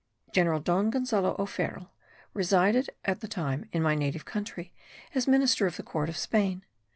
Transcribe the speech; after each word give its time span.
General 0.33 0.59
Don 0.59 0.89
Gonzalo 0.89 1.35
O'Farrill 1.37 1.91
resided 2.33 2.89
at 3.05 3.19
that 3.19 3.29
time 3.29 3.69
in 3.71 3.83
my 3.83 3.93
native 3.93 4.25
country 4.25 4.73
as 5.13 5.27
minister 5.27 5.67
of 5.67 5.77
the 5.77 5.83
court 5.83 6.09
of 6.09 6.17
Spain. 6.17 6.65